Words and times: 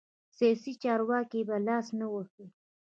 سیاسي 0.37 0.71
چارو 0.83 1.05
کې 1.31 1.39
به 1.47 1.55
لاس 1.67 1.87
نه 1.99 2.07
وهي. 2.13 2.45